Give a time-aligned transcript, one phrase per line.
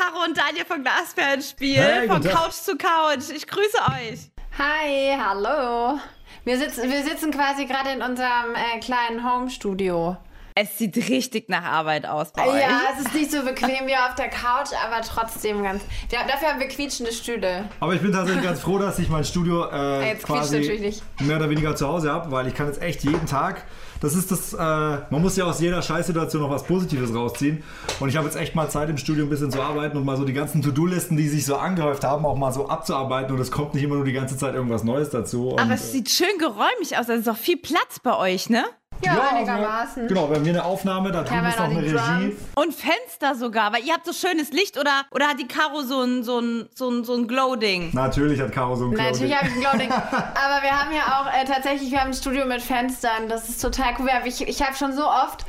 [0.00, 2.22] Caro und Daniel von Glasperlenspiel, Hey, von.
[2.22, 3.28] Couch zu Couch.
[3.34, 4.30] Ich grüße euch.
[4.58, 5.98] Hi, hallo.
[6.44, 10.16] Wir sitzen, wir sitzen quasi gerade in unserem äh, kleinen Home-Studio.
[10.54, 12.60] Es sieht richtig nach Arbeit aus bei euch.
[12.60, 15.82] Ja, es ist nicht so bequem wie auf der Couch, aber trotzdem ganz.
[16.08, 17.68] Wir, haben- dafür haben wir quietschende Stühle.
[17.78, 20.80] Aber ich bin tatsächlich ganz froh, dass ich mein Studio äh, Jetzt quietscht natürlich quasi
[20.80, 21.20] nicht.
[21.20, 23.64] mehr oder weniger zu Hause habe, weil ich kann jetzt echt jeden Tag.
[24.00, 27.62] Das ist das, äh, man muss ja aus jeder Scheißsituation noch was Positives rausziehen.
[28.00, 30.16] Und ich habe jetzt echt mal Zeit im Studio ein bisschen zu arbeiten und mal
[30.16, 33.34] so die ganzen To-Do-Listen, die sich so angehäuft haben, auch mal so abzuarbeiten.
[33.34, 35.50] Und es kommt nicht immer nur die ganze Zeit irgendwas Neues dazu.
[35.50, 37.10] Und, Aber es sieht schön geräumig aus.
[37.10, 38.64] Also es ist auch viel Platz bei euch, ne?
[39.04, 40.08] Ja, ja, einigermaßen.
[40.08, 42.36] Genau, wir haben hier eine Aufnahme, da drüben wir ist noch eine Regie.
[42.54, 46.02] Und Fenster sogar, weil ihr habt so schönes Licht oder, oder hat die Caro so
[46.02, 47.90] ein, so ein, so ein, so ein Glow-Ding?
[47.92, 49.36] Natürlich hat Caro so ein Natürlich Clothing.
[49.36, 49.90] habe ich ein Glow-Ding.
[49.92, 53.28] Aber wir haben ja auch äh, tatsächlich, wir haben ein Studio mit Fenstern.
[53.28, 54.08] Das ist total cool.
[54.24, 55.44] Ich, ich habe schon so oft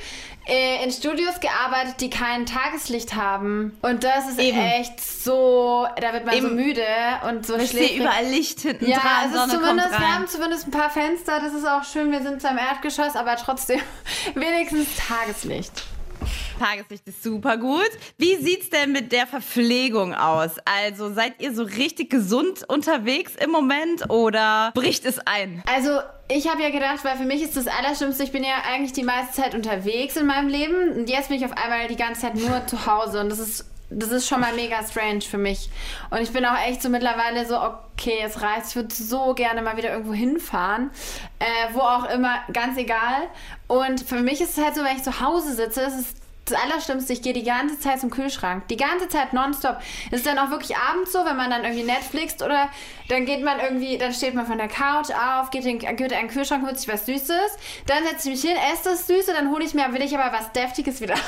[0.47, 3.77] äh, in Studios gearbeitet, die kein Tageslicht haben.
[3.81, 4.57] Und das ist Eben.
[4.57, 6.55] echt so, da wird man so Eben.
[6.55, 6.83] müde
[7.29, 10.67] und so Ich sehe überall Licht hinten Ja, dran, es ist zumindest, wir haben zumindest
[10.67, 12.11] ein paar Fenster, das ist auch schön.
[12.11, 13.79] Wir sind zwar im Erdgeschoss, aber trotzdem
[14.35, 15.83] wenigstens Tageslicht.
[16.61, 17.89] Tageslicht ist super gut.
[18.17, 20.51] Wie sieht's denn mit der Verpflegung aus?
[20.65, 25.63] Also seid ihr so richtig gesund unterwegs im Moment oder bricht es ein?
[25.65, 28.93] Also, ich habe ja gedacht, weil für mich ist das Allerschlimmste, ich bin ja eigentlich
[28.93, 32.21] die meiste Zeit unterwegs in meinem Leben und jetzt bin ich auf einmal die ganze
[32.21, 35.69] Zeit nur zu Hause und das ist das ist schon mal mega strange für mich.
[36.11, 38.67] Und ich bin auch echt so mittlerweile so, okay, es reicht.
[38.69, 40.91] Ich würde so gerne mal wieder irgendwo hinfahren.
[41.39, 43.27] Äh, wo auch immer, ganz egal.
[43.67, 46.59] Und für mich ist es halt so, wenn ich zu Hause sitze, es ist das
[46.59, 48.67] Allerschlimmste, ich gehe die ganze Zeit zum Kühlschrank.
[48.67, 49.77] Die ganze Zeit nonstop.
[50.09, 52.69] Es ist dann auch wirklich abends so, wenn man dann irgendwie Netflixt oder
[53.09, 56.07] dann geht man irgendwie, dann steht man von der Couch auf, geht in, geht in
[56.09, 57.57] den Kühlschrank, holt sich was Süßes.
[57.85, 60.35] Dann setze ich mich hin, esse das Süße, dann hole ich mir, will ich aber
[60.37, 61.15] was Deftiges wieder.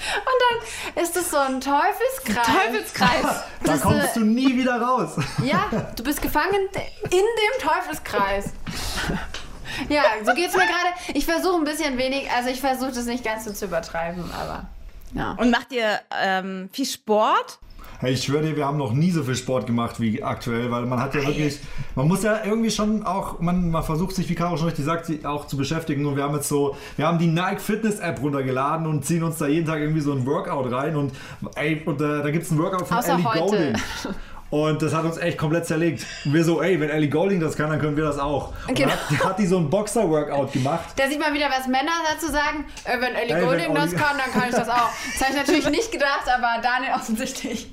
[0.00, 2.46] Und dann ist es so ein Teufelskreis.
[2.46, 3.22] Teufelskreis.
[3.62, 5.10] Da Das, kommst äh, du nie wieder raus.
[5.44, 6.68] Ja, du bist gefangen
[7.04, 8.46] in dem Teufelskreis.
[9.88, 10.94] Ja, so geht's mir gerade.
[11.14, 14.66] Ich versuche ein bisschen wenig, also ich versuche das nicht ganz so zu übertreiben, aber
[15.14, 15.32] ja.
[15.32, 17.58] Und macht ihr ähm, viel Sport?
[17.98, 20.86] Hey, ich schwöre dir, wir haben noch nie so viel Sport gemacht wie aktuell, weil
[20.86, 21.58] man hat ja wirklich,
[21.94, 25.26] man muss ja irgendwie schon auch, man, man versucht sich, wie Caro schon richtig sagt,
[25.26, 28.86] auch zu beschäftigen und wir haben jetzt so, wir haben die Nike Fitness App runtergeladen
[28.86, 31.12] und ziehen uns da jeden Tag irgendwie so ein Workout rein und
[31.56, 33.40] ey, und äh, da gibt es ein Workout von Außer Ellie heute.
[33.40, 33.74] Goulding.
[34.50, 36.04] Und das hat uns echt komplett zerlegt.
[36.24, 38.52] Und wir so, ey, wenn Ellie Goulding das kann, dann können wir das auch.
[38.66, 38.88] Und Genau.
[39.08, 40.86] dann hat, hat die so ein Boxer-Workout gemacht.
[40.96, 42.64] Da sieht man wieder, was Männer dazu sagen.
[42.84, 44.90] Äh, wenn Ellie Ey, wenn Goulding das kann, dann kann ich das auch.
[45.18, 47.70] Das habe ich natürlich nicht gedacht, aber Daniel offensichtlich.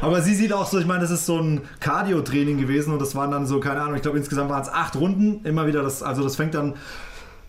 [0.00, 3.14] Aber sie sieht auch so, ich meine, das ist so ein Cardio-Training gewesen und das
[3.14, 6.02] waren dann so, keine Ahnung, ich glaube insgesamt waren es acht Runden, immer wieder das,
[6.02, 6.74] also das fängt dann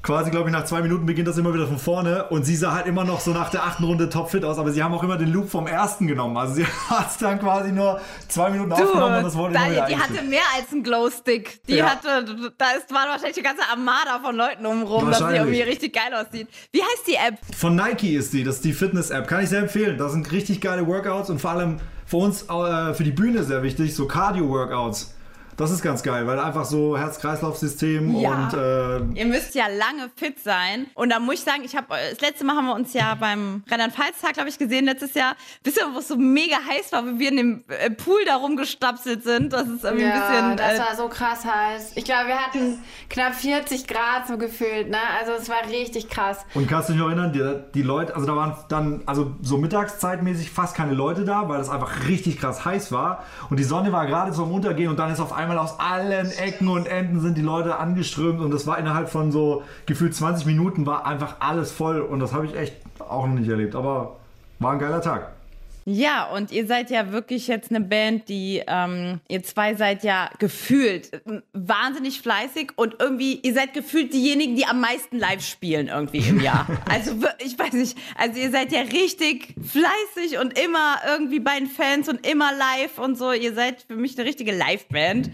[0.07, 2.71] quasi, glaube ich, nach zwei Minuten beginnt das immer wieder von vorne und sie sah
[2.73, 5.17] halt immer noch so nach der achten Runde topfit aus, aber sie haben auch immer
[5.17, 8.75] den Loop vom ersten genommen, also sie hat es dann quasi nur zwei Minuten Du,
[8.77, 11.61] aufgenommen und das wurde immer Daniel, wieder die hatte mehr als einen Glowstick.
[11.65, 11.87] Die Ja.
[11.91, 12.25] hatte,
[12.57, 16.13] da ist, war wahrscheinlich eine ganze Armada von Leuten umrum, dass sie irgendwie richtig geil
[16.13, 16.47] aussieht.
[16.71, 17.35] Wie heißt die App?
[17.57, 20.61] Von Nike ist die, das ist die Fitness-App, kann ich sehr empfehlen, da sind richtig
[20.61, 25.16] geile Workouts und vor allem für uns, äh, für die Bühne sehr wichtig, so Cardio-Workouts.
[25.57, 28.29] Das ist ganz geil, weil einfach so Herz-Kreislauf-System Ja.
[28.31, 28.53] und
[29.15, 30.85] äh, Ihr müsst ja lange fit sein.
[30.93, 33.63] Und da muss ich sagen, ich habe das letzte Mal haben wir uns ja beim
[33.69, 35.35] Rheinland-Pfalz-Tag, glaube ich, gesehen letztes Jahr.
[35.63, 38.35] Wisst ihr, wo es so mega heiß war, wie wir in dem äh, Pool da
[38.35, 39.51] rumgestapselt sind?
[39.51, 40.57] Das ist irgendwie ein Ja, bisschen.
[40.57, 41.91] das äh, war so krass heiß.
[41.95, 42.77] Ich glaube, wir hatten
[43.09, 44.97] knapp 40 Grad so gefühlt, ne?
[45.19, 46.45] Also es war richtig krass.
[46.53, 49.57] Und kannst du dich noch erinnern, die, die Leute, also da waren dann, also so
[49.57, 53.23] mittagszeitmäßig fast keine Leute da, weil es einfach richtig krass heiß war.
[53.49, 56.67] Und die Sonne war gerade zum Untergehen und dann ist auf einmal aus allen Ecken
[56.67, 60.85] und Enden sind die Leute angeströmt und das war innerhalb von so gefühlt 20 Minuten
[60.85, 64.17] war einfach alles voll und das habe ich echt auch noch nicht erlebt, aber
[64.59, 65.36] war ein geiler Tag.
[65.89, 70.29] Ja, und ihr seid ja wirklich jetzt eine Band, die, ähm, ihr zwei seid ja
[70.37, 71.21] gefühlt
[71.53, 76.41] wahnsinnig fleißig und irgendwie, ihr seid gefühlt diejenigen, die am meisten live spielen irgendwie im
[76.41, 76.67] Jahr.
[76.89, 81.67] Also ich weiß nicht, also ihr seid ja richtig fleißig und immer irgendwie bei den
[81.67, 83.31] Fans und immer live und so.
[83.31, 85.29] Ihr seid für mich eine richtige Live-Band.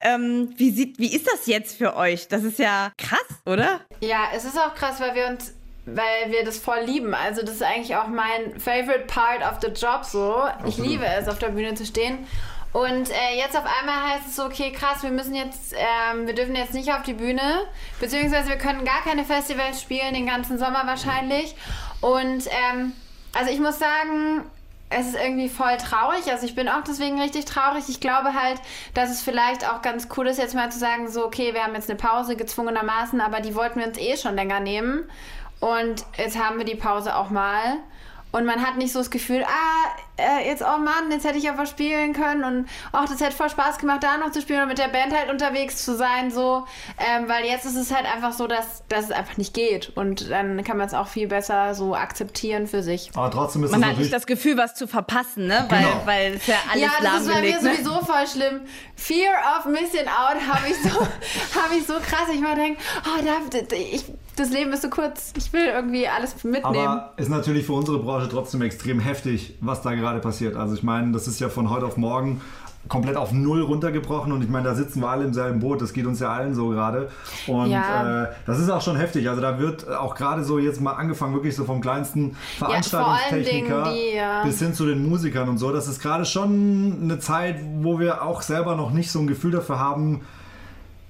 [0.00, 2.28] Ähm, wie, sieht, wie ist das jetzt für euch?
[2.28, 3.80] Das ist ja krass, oder?
[4.00, 5.55] Ja, es ist auch krass, weil wir uns,
[5.86, 7.14] weil wir das voll lieben.
[7.14, 10.42] Also das ist eigentlich auch mein favorite part of the job so.
[10.58, 10.90] Ich Absolut.
[10.90, 12.26] liebe es, auf der Bühne zu stehen.
[12.72, 16.34] Und äh, jetzt auf einmal heißt es so, okay, krass, wir müssen jetzt, ähm, wir
[16.34, 17.62] dürfen jetzt nicht auf die Bühne,
[18.00, 21.54] beziehungsweise wir können gar keine Festivals spielen, den ganzen Sommer wahrscheinlich.
[22.02, 22.92] Und ähm,
[23.32, 24.42] also ich muss sagen,
[24.90, 26.30] es ist irgendwie voll traurig.
[26.30, 27.84] Also ich bin auch deswegen richtig traurig.
[27.88, 28.60] Ich glaube halt,
[28.92, 31.74] dass es vielleicht auch ganz cool ist, jetzt mal zu sagen, so, okay, wir haben
[31.74, 35.08] jetzt eine Pause gezwungenermaßen, aber die wollten wir uns eh schon länger nehmen.
[35.60, 37.78] Und jetzt haben wir die Pause auch mal.
[38.32, 41.44] und man hat nicht so das Gefühl, ah, äh, jetzt, oh Mann, jetzt hätte ich
[41.44, 44.62] ja was spielen können und ach, das hätte voll Spaß gemacht, da noch zu spielen
[44.62, 46.64] und mit der Band halt unterwegs zu sein, so.
[46.98, 50.30] Ähm, weil jetzt ist es halt einfach so, dass, dass es einfach nicht geht und
[50.30, 53.10] dann kann man es auch viel besser so akzeptieren für sich.
[53.14, 55.66] Aber trotzdem ist Man es hat nicht das Gefühl, was zu verpassen, ne?
[55.68, 56.02] Weil, Genau.
[56.06, 57.76] weil es ja alles ja, das ist bei mir ne?
[57.76, 58.60] sowieso voll schlimm.
[58.96, 61.00] Fear of missing out habe ich, so,
[61.60, 62.28] hab ich so krass.
[62.32, 64.04] Ich mal denke, oh, da, da, ich,
[64.36, 65.32] das Leben ist so kurz.
[65.36, 66.64] Ich will irgendwie alles mitnehmen.
[66.86, 70.56] Aber ist natürlich für unsere Branche trotzdem extrem heftig, was da gerade passiert.
[70.56, 72.40] Also ich meine, das ist ja von heute auf morgen
[72.88, 75.92] komplett auf Null runtergebrochen und ich meine, da sitzen wir alle im selben Boot, das
[75.92, 77.08] geht uns ja allen so gerade
[77.48, 78.24] und Ja.
[78.24, 81.34] äh, das ist auch schon heftig, also da wird auch gerade so jetzt mal angefangen,
[81.34, 84.44] wirklich so vom kleinsten Veranstaltungstechniker Dingen die, ja.
[84.44, 88.22] bis hin zu den Musikern und so, das ist gerade schon eine Zeit, wo wir
[88.22, 90.20] auch selber noch nicht so ein Gefühl dafür haben,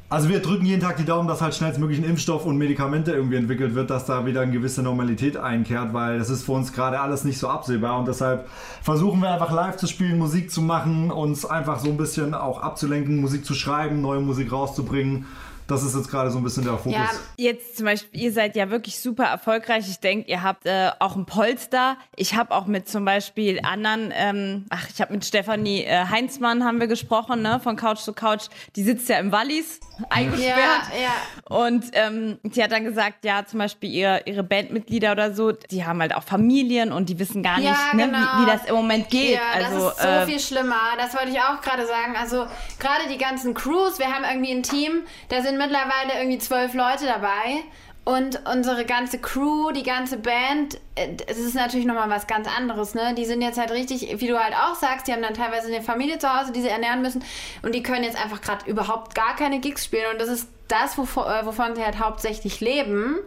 [0.09, 3.37] also wir drücken jeden Tag die Daumen, dass halt schnellstmöglich ein Impfstoff und Medikamente irgendwie
[3.37, 7.01] entwickelt wird, dass da wieder eine gewisse Normalität einkehrt, weil das ist für uns gerade
[7.01, 8.49] alles nicht so absehbar und deshalb
[8.83, 12.63] versuchen wir einfach live zu spielen, Musik zu machen, uns einfach so ein bisschen auch
[12.63, 15.27] abzulenken, Musik zu schreiben, neue Musik rauszubringen.
[15.69, 16.93] Das ist jetzt gerade so ein bisschen der Fokus.
[16.93, 19.89] Ja, Jetzt zum Beispiel, ihr seid ja wirklich super erfolgreich.
[19.89, 21.97] Ich denke, ihr habt äh, auch ein Polster.
[22.15, 26.65] Ich habe auch mit zum Beispiel anderen, ähm, ach, ich habe mit Stefanie äh, Heinzmann
[26.65, 28.45] haben wir gesprochen, ne, von Couch zu Couch.
[28.77, 29.81] Die sitzt ja im Wallis,
[30.11, 30.57] eingesperrt.
[30.93, 31.57] ja, ja.
[31.57, 35.85] Und ähm, die hat dann gesagt, ja, zum Beispiel ihr, ihre Bandmitglieder oder so, die
[35.85, 38.19] haben halt auch Familien und die wissen gar Ja, nicht, ne, genau.
[38.19, 39.35] wie, wie das im Moment geht.
[39.35, 40.77] Ja, also, das ist so äh, viel schlimmer.
[40.99, 42.15] Das wollte ich auch gerade sagen.
[42.19, 42.47] Also
[42.79, 47.07] gerade die ganzen Crews, wir haben irgendwie ein Team, da sind mittlerweile irgendwie zwölf Leute
[47.07, 47.63] dabei.
[48.05, 52.95] Und unsere ganze Crew, die ganze Band, äh, es ist natürlich nochmal was ganz anderes,
[52.95, 53.15] ne?
[53.17, 55.83] Die sind jetzt halt richtig, wie du halt auch sagst, die haben dann teilweise eine
[55.83, 57.25] Familie zu Hause, die sie ernähren müssen.
[57.63, 60.13] Und die können jetzt einfach gerade überhaupt gar keine Gigs spielen.
[60.13, 63.19] Und das ist das, wovon, äh, wovon sie halt hauptsächlich leben.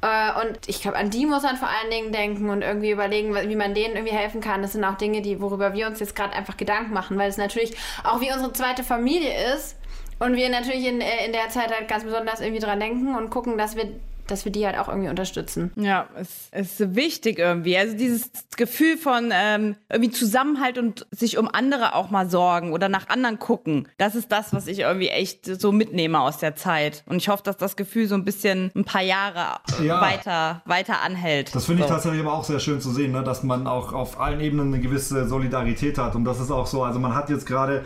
[0.00, 3.34] Äh, Und ich glaube, an die muss man vor allen Dingen denken und irgendwie überlegen,
[3.34, 4.62] wie man denen irgendwie helfen kann.
[4.62, 7.36] Das sind auch Dinge, die, worüber wir uns jetzt gerade einfach Gedanken machen, weil es
[7.36, 9.76] natürlich auch wie unsere zweite Familie ist
[10.18, 13.30] und wir natürlich in, äh, in der Zeit halt ganz besonders irgendwie dran denken und
[13.30, 13.86] gucken, dass wir,
[14.26, 15.70] dass wir die halt auch irgendwie unterstützen.
[15.76, 17.76] Ja, es es ist wichtig irgendwie.
[17.76, 22.88] Also dieses Gefühl von ähm, irgendwie Zusammenhalt und sich um andere auch mal sorgen oder
[22.88, 23.86] nach anderen gucken.
[23.98, 27.02] Das ist das, was ich irgendwie echt so mitnehme aus der Zeit.
[27.06, 30.00] Und ich hoffe, dass das Gefühl so ein bisschen ein paar Jahre Ja.
[30.00, 31.54] weiter, weiter anhält.
[31.54, 31.92] Das finde ich so.
[31.94, 33.22] tatsächlich aber auch sehr schön zu sehen, ne?
[33.24, 36.14] dass man auch auf allen Ebenen eine gewisse Solidarität hat.
[36.14, 37.84] Und das ist auch so, also man hat jetzt gerade,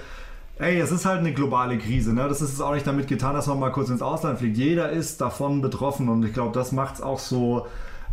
[0.59, 2.13] ey, es ist halt eine globale Krise.
[2.13, 2.29] Ne?
[2.29, 4.57] Das ist jetzt auch nicht damit getan, dass man mal kurz ins Ausland fliegt.
[4.57, 7.67] Jeder ist davon betroffen und ich glaube, das macht es auch so.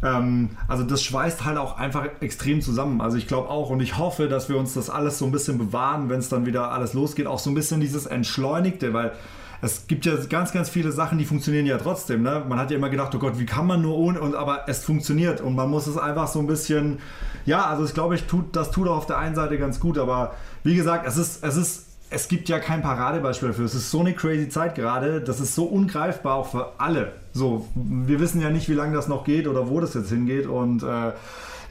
[0.04, 3.02] Ähm, also das schweißt halt auch einfach extrem zusammen.
[3.02, 5.58] Also ich glaube auch und ich hoffe, dass wir uns das alles so ein bisschen
[5.58, 7.28] bewahren, wenn es dann wieder alles losgeht.
[7.28, 9.14] Auch so ein bisschen dieses Entschleunigte, weil
[9.62, 12.22] es gibt ja ganz, ganz viele Sachen, die funktionieren ja trotzdem.
[12.22, 12.44] Ne?
[12.48, 14.84] Man hat ja immer gedacht, oh Gott, wie kann man nur ohne, und, aber es
[14.84, 17.00] funktioniert und man muss es einfach so ein bisschen,
[17.46, 19.98] ja, also ich glaube, ich tut, das tut auch auf der einen Seite ganz gut,
[19.98, 21.85] aber wie gesagt, es ist, es ist,
[22.16, 23.66] es gibt ja kein Paradebeispiel dafür.
[23.66, 27.12] Es ist so eine crazy Zeit gerade, das ist so ungreifbar auch für alle.
[27.34, 30.48] So, wir wissen ja nicht, wie lange das noch geht oder wo das jetzt hingeht
[30.48, 31.12] und äh,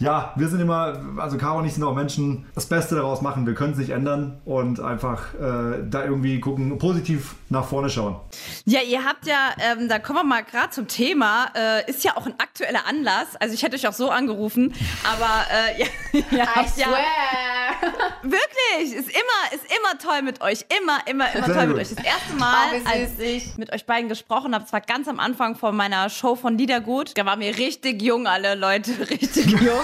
[0.00, 3.46] ja, wir sind immer, also Caro und ich sind auch Menschen, das Beste daraus machen.
[3.46, 8.16] Wir können es nicht ändern und einfach äh, da irgendwie gucken, positiv nach vorne schauen.
[8.66, 12.16] Ja, ihr habt ja, ähm, da kommen wir mal gerade zum Thema, äh, ist ja
[12.16, 13.36] auch ein aktueller Anlass.
[13.38, 14.74] Also ich hätte euch auch so angerufen,
[15.04, 17.63] aber äh, ja, ihr I habt ja swear!
[18.22, 21.76] Wirklich, ist immer, ist immer toll mit euch, immer, immer, immer Sehr toll gut.
[21.76, 21.94] mit euch.
[21.94, 25.20] Das erste Mal, Oh, als ich mit euch beiden gesprochen habe, das war ganz am
[25.20, 27.16] Anfang von meiner Show von Liedergut.
[27.16, 29.80] Da waren wir richtig jung, alle Leute, richtig jung.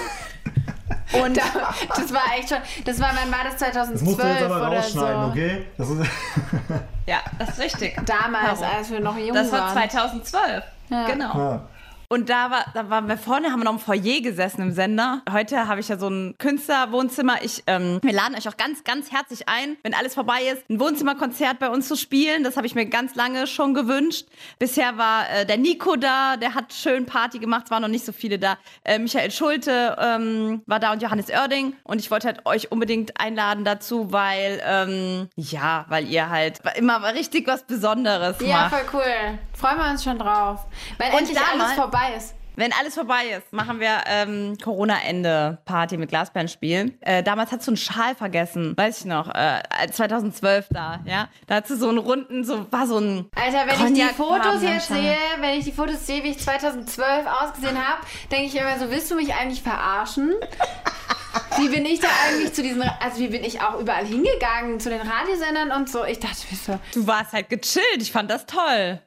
[1.23, 4.39] Und Da, das war echt schon, das war, wann war das Das musst du 2012
[4.39, 5.29] jetzt aber oder rausschneiden, so?
[5.29, 5.65] okay?
[5.77, 5.99] Das ist,
[7.05, 7.95] ja, das ist richtig.
[8.05, 8.77] Damals, Caro.
[8.77, 9.73] als wir noch jung Das war waren.
[9.73, 10.63] 2012.
[10.89, 11.05] Ja.
[11.07, 11.37] Genau.
[11.37, 11.67] ja.
[12.11, 15.21] Und da, war, da waren wir vorne, haben wir noch im Foyer gesessen im Sender.
[15.31, 17.41] Heute habe ich ja so ein Künstlerwohnzimmer.
[17.41, 20.81] Ich, ähm, wir laden euch auch ganz, ganz herzlich ein, wenn alles vorbei ist, ein
[20.81, 22.43] Wohnzimmerkonzert bei uns zu spielen.
[22.43, 24.27] Das habe ich mir ganz lange schon gewünscht.
[24.59, 28.05] Bisher war äh, der Nico da, der hat schön Party gemacht, es waren noch nicht
[28.05, 28.57] so viele da.
[28.83, 31.77] Äh, Michael Schulte ähm, war da und Johannes Oerding.
[31.83, 37.01] Und ich wollte halt euch unbedingt einladen dazu, weil, ähm, ja, weil ihr halt immer
[37.13, 38.75] richtig was Besonderes Ja, macht.
[38.75, 39.39] voll cool.
[39.61, 40.65] Freuen wir uns schon drauf.
[40.99, 42.33] Und endlich damals- alles vorbei ist.
[42.57, 46.97] Wenn alles vorbei ist, machen wir ähm, Corona-Ende-Party mit Glasperlenspiel.
[46.99, 51.29] Äh, damals hast du einen Schal vergessen, weiß ich noch, äh, 2012 da, ja.
[51.47, 53.29] Da hast du so einen runden, so war so ein.
[53.35, 56.39] Alter, wenn ich die Fotos Cognac-farbenen jetzt sehe, wenn ich die Fotos sehe, wie ich
[56.39, 58.01] 2012 ausgesehen habe,
[58.31, 60.33] denke ich immer so, willst du mich eigentlich verarschen?
[61.57, 64.89] Wie bin ich da eigentlich zu diesen, also wie bin ich auch überall hingegangen, zu
[64.89, 66.03] den Radiosendern und so.
[66.03, 68.99] Ich dachte mir so, Du warst halt gechillt, ich fand das toll.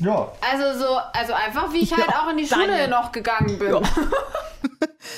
[0.00, 0.32] Ja.
[0.40, 2.88] also so, also einfach wie ich halt auch in die Schule Daniel.
[2.88, 3.74] noch gegangen bin.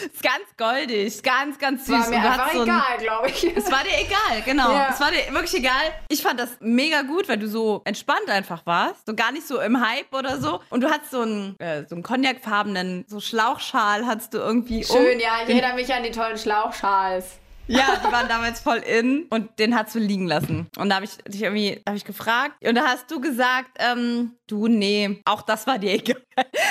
[0.03, 1.95] ist ganz goldig, ist ganz, ganz süß.
[1.99, 3.57] War mir einfach so ein- egal, glaube ich.
[3.57, 4.73] Es war dir egal, genau.
[4.73, 4.89] Ja.
[4.91, 5.73] Es war dir wirklich egal.
[6.09, 9.07] Ich fand das mega gut, weil du so entspannt einfach warst.
[9.07, 10.61] So gar nicht so im Hype oder so.
[10.71, 15.15] Und du hattest so einen, äh, so einen cognacfarbenen, so Schlauchschal hattest du irgendwie Schön,
[15.15, 15.21] um.
[15.21, 17.39] ja, ich erinnere mich an die tollen Schlauchschals.
[17.69, 20.69] Ja, die waren damals voll in und den hast du liegen lassen.
[20.77, 23.71] Und da habe ich dich irgendwie da hab ich gefragt und da hast du gesagt,
[23.79, 26.23] ähm, du, nee, auch das war dir egal.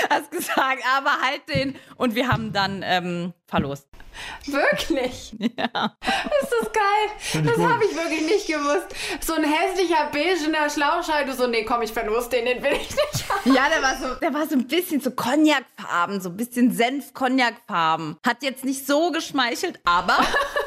[0.10, 1.76] Hast gesagt, aber halt den.
[1.96, 3.88] Und wir haben dann ähm, verlost.
[4.46, 5.36] Wirklich?
[5.58, 5.96] Ja.
[6.42, 7.44] Ist das geil?
[7.46, 8.88] Das habe ich wirklich nicht gewusst.
[9.22, 11.26] So ein hässlicher beigener Schlauchschal.
[11.26, 13.54] Du so, nee, komm, ich verlust den, den will ich nicht haben.
[13.54, 18.18] Ja, der war so, der war so ein bisschen so Cognacfarben, so ein bisschen Senf-Cognac-Farben.
[18.26, 20.18] Hat jetzt nicht so geschmeichelt, aber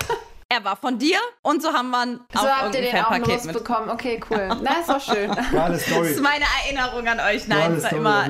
[0.48, 3.10] er war von dir und so haben wir ihn So auch habt ihr den auch
[3.10, 3.26] mit.
[3.26, 3.90] losbekommen.
[3.90, 4.48] Okay, cool.
[4.62, 5.30] Na, ist doch schön.
[5.52, 6.10] Geile Das Story.
[6.10, 7.46] ist meine Erinnerung an euch.
[7.48, 8.26] Nein, Geile es war Story immer,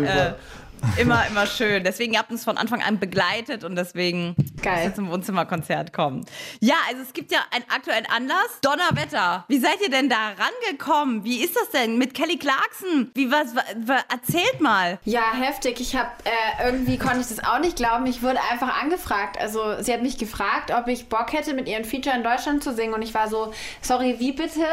[0.97, 1.83] äh, immer, immer schön.
[1.85, 4.95] Deswegen, ihr habt uns von Anfang an begleitet und deswegen Geil.
[4.95, 6.25] zum Wohnzimmerkonzert kommen.
[6.61, 8.61] Ja, also es gibt ja einen aktuellen Anlass.
[8.63, 9.45] Donnerwetter.
[9.49, 11.25] Wie seid ihr denn da rangekommen?
[11.25, 13.11] Wie ist das denn mit Kelly Clarkson?
[13.15, 14.99] Wie was, wa- wa- erzählt mal.
[15.05, 15.81] Ja, heftig.
[15.81, 18.07] Ich habe äh, irgendwie konnte ich das auch nicht glauben.
[18.07, 19.39] Ich wurde einfach angefragt.
[19.41, 22.73] Also sie hat mich gefragt, ob ich Bock hätte, mit ihren Feature in Deutschland zu
[22.75, 22.95] singen.
[22.95, 23.53] Und ich war so,
[23.83, 24.61] sorry, wie bitte?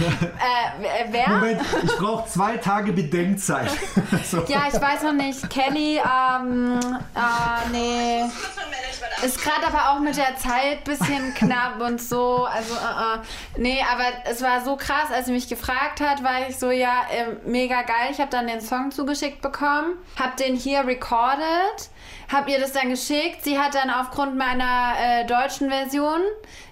[0.00, 1.28] äh, wer?
[1.28, 3.70] Moment, ich brauche zwei Tage Bedenkzeit.
[4.30, 4.44] so.
[4.48, 5.48] Ja, ich weiß noch nicht.
[5.50, 6.78] Kelly, ähm,
[7.14, 8.24] äh, nee.
[9.22, 12.44] Ist gerade aber auch mit der Zeit bisschen knapp und so.
[12.44, 13.18] Also, äh, äh.
[13.56, 17.02] Nee, aber es war so krass, als sie mich gefragt hat, war ich so, ja,
[17.10, 18.08] äh, mega geil.
[18.10, 21.90] Ich habe dann den Song zugeschickt bekommen, habe den hier recorded,
[22.32, 23.44] habe ihr das dann geschickt.
[23.44, 26.20] Sie hat dann aufgrund meiner äh, deutschen Version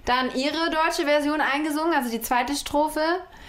[0.05, 3.01] dann ihre deutsche Version eingesungen, also die zweite Strophe.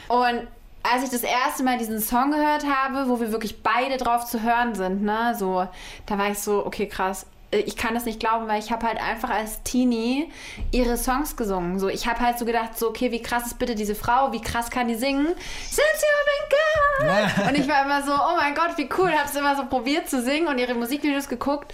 [0.07, 0.47] Und
[0.83, 4.41] als ich das erste Mal diesen Song gehört habe, wo wir wirklich beide drauf zu
[4.41, 5.67] hören sind, ne, so,
[6.05, 7.25] da war ich so, okay, krass.
[7.53, 10.29] Äh, Ich kann das nicht glauben, weil ich habe halt einfach als Teenie
[10.71, 11.79] ihre Songs gesungen.
[11.79, 14.41] So, ich habe halt so gedacht, so, okay, wie krass ist bitte diese Frau, wie
[14.41, 15.27] krass kann die singen?
[15.69, 17.47] Since you've been gone.
[17.49, 19.11] Und ich war immer so, oh mein Gott, wie cool.
[19.11, 21.73] Habe es immer so probiert zu singen und ihre Musikvideos geguckt.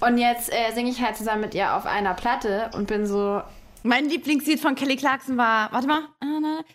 [0.00, 3.40] Und jetzt äh, singe ich halt zusammen mit ihr auf einer Platte und bin so,
[3.82, 6.02] Mein Lieblingslied von Kelly Clarkson war, warte mal,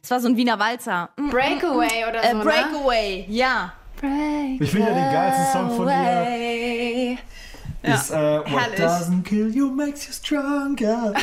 [0.02, 1.10] es war so ein Wiener Walzer.
[1.18, 2.44] Mm, Breakaway oder Äh, so, ne?
[2.44, 3.74] Breakaway, ja.
[4.00, 4.58] Breakaway.
[4.60, 7.18] Ich finde ja den geilsten Song von ihr
[7.84, 8.80] ist äh, What herrlich.
[8.80, 11.14] doesn't kill you makes you stronger.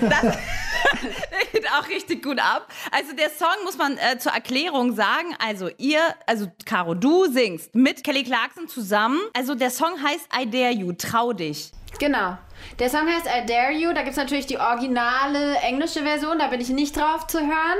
[0.00, 0.38] Der
[1.52, 2.68] geht auch richtig gut ab.
[2.90, 5.34] Also der Song muss man äh, zur Erklärung sagen.
[5.44, 9.20] Also ihr, also Caro, du singst mit Kelly Clarkson zusammen.
[9.34, 11.70] Also der Song heißt I Dare You, trau dich.
[11.98, 12.36] Genau.
[12.78, 13.92] Der Song heißt I Dare You.
[13.92, 16.38] Da gibt es natürlich die originale englische Version.
[16.38, 17.78] Da bin ich nicht drauf zu hören.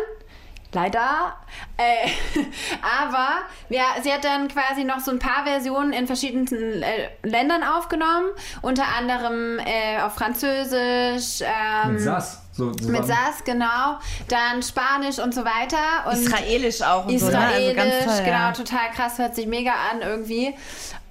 [0.73, 1.35] Leider.
[1.77, 2.09] Äh,
[2.83, 3.29] aber
[3.69, 8.31] ja, sie hat dann quasi noch so ein paar Versionen in verschiedenen äh, Ländern aufgenommen.
[8.63, 11.43] Unter anderem äh, auf Französisch.
[11.43, 12.41] Ähm, Mit Sass.
[12.53, 13.07] So, Mit.
[13.07, 13.99] Sass, genau.
[14.29, 16.11] Dann Spanisch und so weiter.
[16.11, 17.39] Und Israelisch auch und Israelisch, so.
[17.39, 17.49] Ne?
[17.49, 18.53] Also ganz toll, genau, ja.
[18.53, 20.55] total krass, hört sich mega an irgendwie.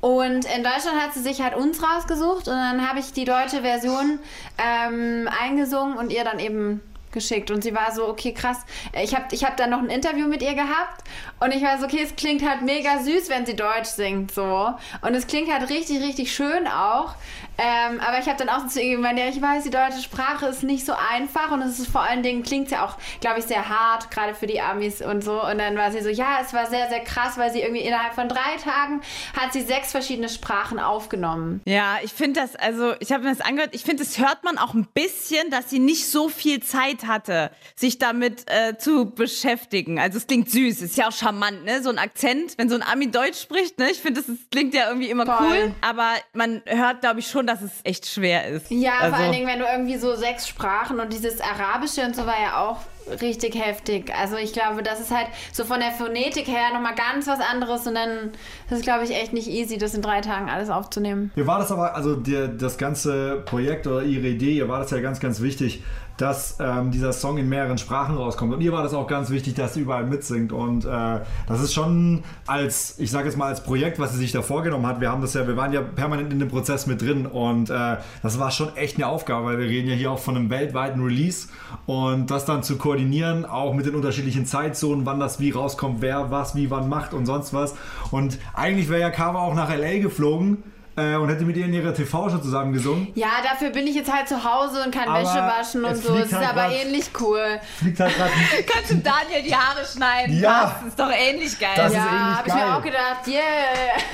[0.01, 3.61] Und in Deutschland hat sie sich halt uns rausgesucht und dann habe ich die deutsche
[3.61, 4.19] Version
[4.57, 8.59] ähm, eingesungen und ihr dann eben geschickt und sie war so, okay, krass.
[9.01, 11.03] Ich habe ich hab dann noch ein Interview mit ihr gehabt
[11.39, 14.73] und ich war so, okay, es klingt halt mega süß, wenn sie Deutsch singt, so.
[15.01, 17.15] Und es klingt halt richtig, richtig schön auch.
[17.57, 20.01] Ähm, aber ich habe dann auch so zu ihr gemeint, ja, ich weiß, die deutsche
[20.01, 23.39] Sprache ist nicht so einfach und es ist vor allen Dingen, klingt ja auch, glaube
[23.39, 25.43] ich, sehr hart, gerade für die Amis und so.
[25.43, 28.13] Und dann war sie so, ja, es war sehr, sehr krass, weil sie irgendwie innerhalb
[28.15, 29.01] von drei Tagen
[29.39, 31.61] hat sie sechs verschiedene Sprachen aufgenommen.
[31.65, 34.57] Ja, ich finde das, also ich habe mir das angehört, ich finde, das hört man
[34.57, 39.99] auch ein bisschen, dass sie nicht so viel Zeit hatte, sich damit äh, zu beschäftigen.
[39.99, 41.83] Also es klingt süß, ist ja auch charmant, ne?
[41.83, 43.91] So ein Akzent, wenn so ein Ami Deutsch spricht, ne?
[43.91, 45.35] Ich finde, das ist, klingt ja irgendwie immer Voll.
[45.41, 48.71] cool, aber man hört, glaube ich, schon, dass es echt schwer ist.
[48.71, 52.15] Ja, also, vor allen Dingen, wenn du irgendwie so sechs Sprachen und dieses Arabische und
[52.15, 52.77] so war ja auch
[53.21, 54.13] richtig heftig.
[54.15, 57.85] Also ich glaube, das ist halt so von der Phonetik her nochmal ganz was anderes
[57.87, 58.31] und dann
[58.69, 61.31] das ist, glaube ich, echt nicht easy, das in drei Tagen alles aufzunehmen.
[61.35, 64.91] Mir war das aber, also der, das ganze Projekt oder ihre Idee, ihr war das
[64.91, 65.83] ja ganz, ganz wichtig,
[66.21, 68.53] dass ähm, dieser Song in mehreren Sprachen rauskommt.
[68.53, 70.51] Und ihr war das auch ganz wichtig, dass sie überall mitsingt.
[70.51, 74.31] Und äh, das ist schon als, ich sage jetzt mal als Projekt, was sie sich
[74.31, 75.01] da vorgenommen hat.
[75.01, 77.97] Wir haben das ja, wir waren ja permanent in dem Prozess mit drin und äh,
[78.21, 81.01] das war schon echt eine Aufgabe, weil wir reden ja hier auch von einem weltweiten
[81.01, 81.47] Release
[81.87, 86.29] und das dann zu koordinieren, auch mit den unterschiedlichen Zeitzonen, wann das wie rauskommt, wer
[86.29, 87.75] was wie wann macht und sonst was.
[88.11, 90.63] Und eigentlich wäre ja Kava auch nach LA geflogen
[91.01, 93.07] äh, und hätte mit ihr in ihrer TV-Show zusammen gesungen.
[93.15, 96.15] Ja, dafür bin ich jetzt halt zu Hause und kann Aber Wäsche waschen und so.
[96.15, 97.59] Es ist halt aber grad- ähnlich cool.
[97.79, 98.31] Fliegt halt gerade
[98.67, 100.39] Kannst du Daniel die Haare schneiden?
[100.39, 100.75] Ja.
[100.81, 101.69] Das ist doch ähnlich geil.
[101.75, 103.41] Das ist ja, habe ich mir auch gedacht, yeah.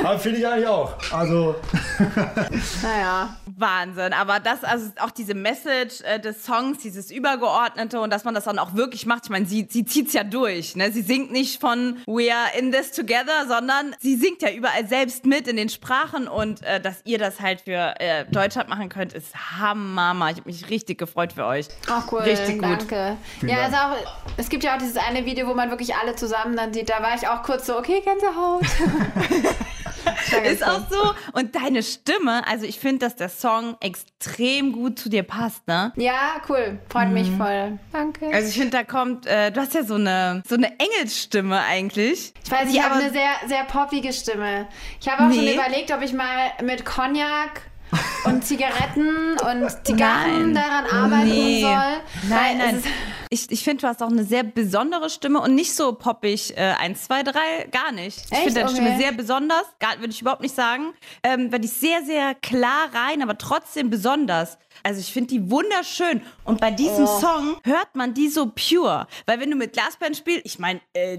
[0.10, 0.94] Aber finde ich eigentlich auch.
[1.12, 1.56] Also,
[2.84, 3.30] Naja.
[3.60, 4.14] Wahnsinn.
[4.14, 8.46] Aber das, also auch diese Message äh, des Songs, dieses Übergeordnete und dass man das
[8.46, 9.26] dann auch wirklich macht.
[9.26, 10.76] Ich meine, sie, sie zieht's ja durch.
[10.76, 10.92] Ne?
[10.92, 15.26] Sie singt nicht von We are in this together, sondern sie singt ja überall selbst
[15.26, 19.14] mit in den Sprachen und äh, dass ihr das halt für äh, Deutschland machen könnt,
[19.14, 20.14] ist Hammer.
[20.32, 21.68] Ich habe mich richtig gefreut für euch.
[21.90, 22.20] Auch cool.
[22.20, 22.80] Richtig gut.
[22.80, 23.18] Danke.
[23.42, 26.56] ja, also auch, es gibt ja auch dieses eine Video, wo man wirklich alle zusammen
[26.56, 26.90] dann sieht.
[26.90, 28.64] Da war ich auch kurz so, okay, Gänsehaut.
[30.44, 31.14] ist auch so.
[31.34, 33.47] Und deine Stimme, also ich finde, dass der Song
[33.80, 35.92] extrem gut zu dir passt, ne?
[35.96, 36.80] Ja, cool.
[36.90, 37.14] Freut mhm.
[37.14, 37.80] mich voll.
[37.92, 38.28] Danke.
[38.34, 42.34] Also ich finde, da kommt, äh, du hast ja so eine, so eine Engelsstimme eigentlich.
[42.44, 44.68] Ich weiß, ich habe eine sehr, sehr poppige Stimme.
[45.00, 45.36] Ich habe auch nee.
[45.36, 47.62] schon überlegt, ob ich mal mit Cognac
[48.26, 51.62] und Zigaretten und Zigarren daran arbeiten nee.
[51.62, 52.30] soll.
[52.30, 52.84] Nein, nein.
[53.30, 56.56] Ich, ich finde, du hast auch eine sehr besondere Stimme und nicht so poppig.
[56.56, 58.20] Äh, eins, zwei, drei, gar nicht.
[58.32, 58.76] Ich finde deine okay.
[58.76, 59.66] Stimme sehr besonders.
[60.00, 60.94] Würde ich überhaupt nicht sagen.
[61.24, 64.58] Ähm, weil die ist sehr, sehr klar rein, aber trotzdem besonders.
[64.84, 66.22] Also ich finde die wunderschön.
[66.44, 67.20] Und bei diesem oh.
[67.20, 69.08] Song hört man die so pure.
[69.26, 71.18] Weil wenn du mit Glasband spielst, ich meine, äh,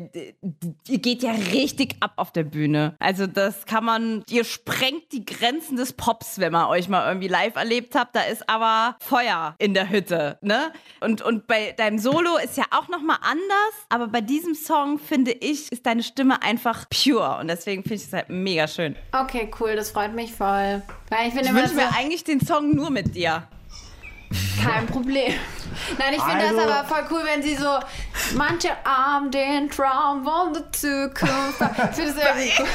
[0.86, 2.96] ihr geht ja richtig ab auf der Bühne.
[2.98, 7.28] Also das kann man, ihr sprengt die Grenzen des Pops, wenn man euch mal irgendwie
[7.28, 8.14] live erlebt habt.
[8.14, 10.72] Da ist aber Feuer in der Hütte, ne?
[11.00, 13.74] Und, und bei deinem Solo ist ja auch nochmal anders.
[13.88, 17.38] Aber bei diesem Song, finde ich, ist deine Stimme einfach pure.
[17.38, 18.96] Und deswegen finde ich es halt mega schön.
[19.12, 19.76] Okay, cool.
[19.76, 20.82] Das freut mich voll.
[21.10, 23.46] Weil ich, ich wünsche mir eigentlich den Song nur mit dir.
[24.62, 25.32] Kein Problem.
[25.98, 27.78] Nein, ich finde also, das aber voll cool, wenn sie so
[28.36, 31.60] manche Arm den Traum von der Zukunft.
[31.90, 32.68] Ich finde das irgendwie cool.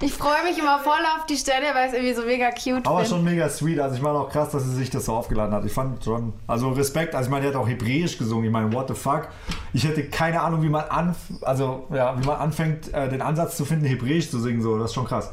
[0.00, 3.04] Ich freue mich immer voll auf die Stelle, weil es irgendwie so mega cute Aber
[3.04, 3.80] schon mega sweet.
[3.80, 5.64] Also ich meine auch krass, dass sie sich das so aufgeladen hat.
[5.64, 7.14] Ich fand schon, also Respekt.
[7.14, 8.46] Also ich meine, die hat auch Hebräisch gesungen.
[8.46, 9.28] Ich meine, what the fuck.
[9.72, 13.56] Ich hätte keine Ahnung, wie man, anf also, ja, wie man anfängt, äh, den Ansatz
[13.56, 14.62] zu finden, Hebräisch zu singen.
[14.62, 15.32] So, das ist schon krass.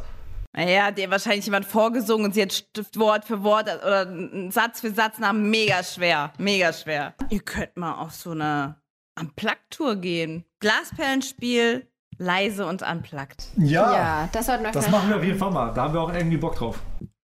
[0.57, 2.63] Naja, hat ihr wahrscheinlich jemand vorgesungen und sie hat
[2.95, 4.07] Wort für Wort oder
[4.49, 6.33] Satz für Satz nach mega schwer.
[6.39, 7.13] Mega schwer.
[7.29, 8.81] Ihr könnt mal auf so eine
[9.19, 10.45] Unplugged-Tour gehen.
[10.59, 13.47] Glasperlenspiel, leise und unplugged.
[13.57, 15.73] Ja, ja das, das machen wir auf jeden Fall mal.
[15.73, 16.79] Da haben wir auch irgendwie Bock drauf.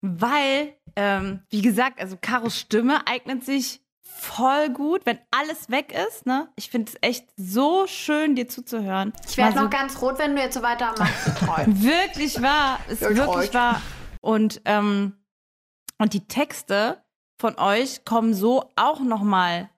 [0.01, 6.25] Weil, ähm, wie gesagt, also Karos Stimme eignet sich voll gut, wenn alles weg ist.
[6.25, 6.47] Ne?
[6.55, 9.13] Ich finde es echt so schön, dir zuzuhören.
[9.27, 11.27] Ich werde noch ganz rot, wenn du jetzt so weitermachst.
[11.67, 12.79] wirklich wahr.
[12.87, 13.81] Ist ja, wirklich wahr.
[14.21, 15.13] Und, ähm,
[15.97, 17.03] und die Texte
[17.39, 19.69] von euch kommen so auch noch mal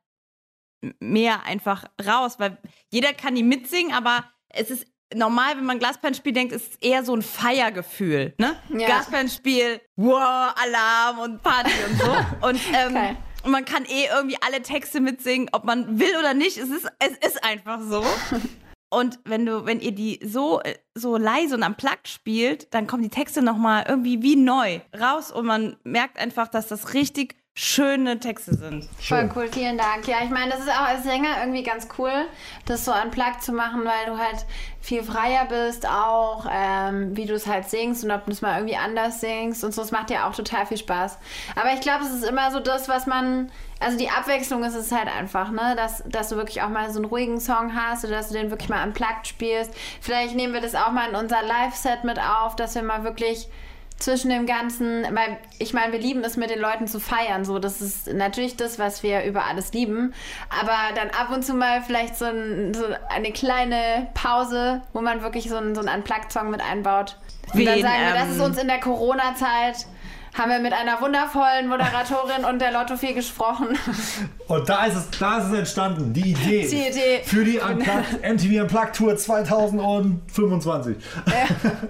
[0.99, 2.57] mehr einfach raus, weil
[2.89, 7.03] jeder kann die mitsingen, aber es ist normal, wenn man Glasperlenspiel denkt, ist es eher
[7.03, 8.33] so ein Feiergefühl.
[8.37, 8.55] Ne?
[8.69, 8.87] Ja.
[8.87, 12.17] Glasperlenspiel, wow, Alarm und Party und so.
[12.47, 13.17] Und ähm.
[13.43, 16.57] Und man kann eh irgendwie alle Texte mitsingen, ob man will oder nicht.
[16.57, 18.03] Es ist, es ist einfach so.
[18.89, 20.61] Und wenn du, wenn ihr die so,
[20.95, 25.29] so leise und am Plug spielt, dann kommen die Texte nochmal irgendwie wie neu raus
[25.29, 28.87] und man merkt einfach, dass das richtig schöne Texte sind.
[29.01, 29.31] Schön.
[29.31, 30.07] Voll cool, vielen Dank.
[30.07, 32.11] Ja, ich meine, das ist auch als Sänger irgendwie ganz cool,
[32.65, 34.45] das so an Plug zu machen, weil du halt
[34.79, 38.57] viel freier bist, auch ähm, wie du es halt singst und ob du es mal
[38.57, 39.81] irgendwie anders singst und so.
[39.81, 41.17] Es macht ja auch total viel Spaß.
[41.55, 44.91] Aber ich glaube, es ist immer so das, was man, also die Abwechslung ist es
[44.91, 48.17] halt einfach, ne, dass, dass du wirklich auch mal so einen ruhigen Song hast oder
[48.17, 49.71] dass du den wirklich mal unplugged spielst.
[49.99, 53.49] Vielleicht nehmen wir das auch mal in unser Live-Set mit auf, dass wir mal wirklich
[53.99, 57.59] zwischen dem Ganzen, weil ich meine, wir lieben es mit den Leuten zu feiern, so
[57.59, 60.13] das ist natürlich das, was wir über alles lieben,
[60.49, 65.21] aber dann ab und zu mal vielleicht so, ein, so eine kleine Pause, wo man
[65.21, 67.17] wirklich so einen, so einen Unplugged-Song mit einbaut.
[67.53, 69.87] Und Wen, dann sagen wir, das ist ähm, uns in der Corona-Zeit
[70.37, 73.69] haben wir mit einer wundervollen Moderatorin und der Lottofee gesprochen.
[74.47, 77.21] Und da ist es, da ist es entstanden, die Idee, die Idee.
[77.23, 80.97] für die Unplugged, MTV Unplugged Tour 2025.
[81.25, 81.33] Ja.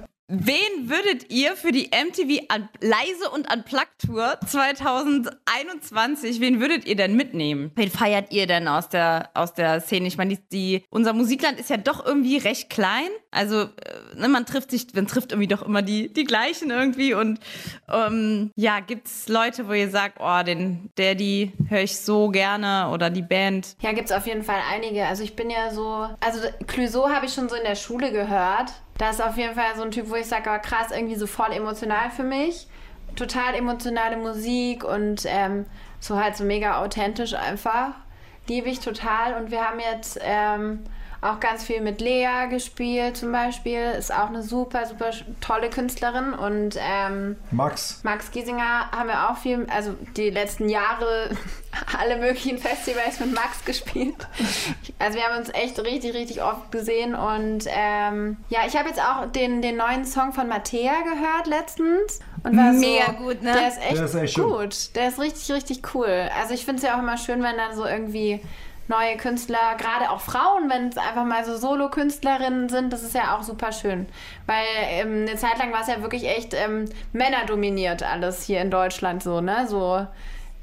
[0.30, 6.98] Wen würdet ihr für die MTV Un Leise und Unplugged Tour 2021, wen würdet ihr
[6.98, 7.72] denn mitnehmen?
[7.76, 10.06] Wen feiert ihr denn aus der, aus der Szene?
[10.08, 13.08] Ich meine, die, die, unser Musikland ist ja doch irgendwie recht klein.
[13.32, 13.70] Also, äh,
[14.18, 17.14] ne, man trifft sich, man trifft irgendwie doch immer die, die gleichen irgendwie.
[17.14, 17.40] Und
[17.88, 22.90] ähm, ja, gibt's Leute, wo ihr sagt, oh, den, der, die höre ich so gerne
[22.92, 23.78] oder die Band?
[23.80, 25.06] Ja, gibt's auf jeden Fall einige.
[25.06, 28.74] Also ich bin ja so, also Clouseau habe ich schon so in der Schule gehört.
[28.98, 31.28] Das ist auf jeden Fall so ein Typ, wo ich sage, oh, krass, irgendwie so
[31.28, 32.68] voll emotional für mich.
[33.16, 35.66] Total emotionale Musik und ähm,
[36.00, 37.92] so halt so mega authentisch einfach.
[38.48, 39.36] Liebe ich total.
[39.36, 40.84] Und wir haben jetzt ähm,
[41.22, 43.80] auch ganz viel mit Lea gespielt zum Beispiel.
[43.98, 46.34] Ist auch eine super, super tolle Künstlerin.
[46.34, 48.02] Und ähm, Max.
[48.04, 51.30] Max Giesinger haben wir auch viel, also die letzten Jahre
[52.00, 54.16] alle möglichen Festivals mit Max gespielt.
[55.00, 57.16] Also wir haben uns echt richtig, richtig oft gesehen.
[57.16, 62.20] Und ähm, ja, ich habe jetzt auch den, den neuen Song von Mattea gehört letztens.
[62.44, 63.54] Und war Mega so, gut, ne?
[63.54, 64.44] Der ist echt, Der ist echt schön.
[64.50, 64.96] gut.
[64.96, 66.30] Der ist richtig, richtig cool.
[66.40, 68.42] Also ich finde es ja auch immer schön, wenn dann so irgendwie
[68.88, 73.36] neue Künstler, gerade auch Frauen, wenn es einfach mal so Solo-Künstlerinnen sind, das ist ja
[73.36, 74.08] auch super schön.
[74.46, 78.72] Weil ähm, eine Zeit lang war es ja wirklich echt ähm, männerdominiert alles hier in
[78.72, 79.68] Deutschland so, ne?
[79.68, 80.08] So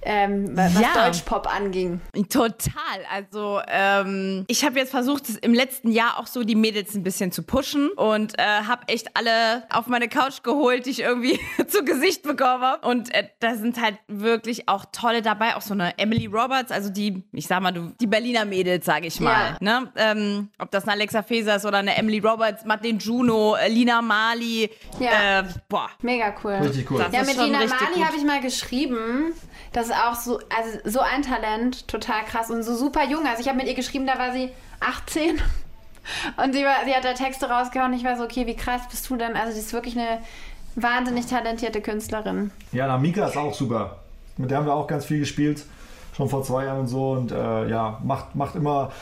[0.05, 1.07] ähm, was Ja.
[1.07, 2.01] Deutschpop anging.
[2.31, 2.73] Total.
[3.11, 7.33] Also ähm, ich habe jetzt versucht, im letzten Jahr auch so die Mädels ein bisschen
[7.33, 11.39] zu pushen und äh, habe echt alle auf meine Couch geholt, die ich irgendwie
[11.69, 12.87] zu Gesicht bekommen habe.
[12.87, 16.91] Und äh, da sind halt wirklich auch tolle dabei, auch so eine Emily Roberts, also
[16.91, 19.57] die, ich sag mal, du, die Berliner Mädels, sage ich mal.
[19.61, 19.91] Ne?
[19.97, 24.03] Ähm, ob das eine Alexa Feser ist oder eine Emily Roberts, Martin Juno, äh, Lina
[24.03, 24.71] Mali.
[24.99, 25.41] Ja.
[25.41, 25.89] Äh, boah.
[26.03, 26.53] Mega cool.
[26.55, 26.99] Richtig cool.
[26.99, 29.33] Das Ja, mit Lina Mali habe ich mal geschrieben.
[29.75, 33.27] Das ist auch so, also so ein Talent, total krass und so super jung.
[33.27, 35.31] Also ich habe mit ihr geschrieben, da war sie 18
[36.43, 37.93] und sie, war, sie hat da Texte rausgehauen.
[37.93, 39.35] Ich war so, okay, wie krass bist du denn?
[39.35, 40.21] Also sie ist wirklich eine
[40.77, 42.53] wahnsinnig talentierte Künstlerin.
[42.71, 43.97] Ja, na, Mika ist auch super.
[44.37, 45.65] Mit der haben wir auch ganz viel gespielt.
[46.17, 47.11] Schon vor zwei Jahren und so.
[47.11, 48.93] Und äh, ja, macht, macht immer.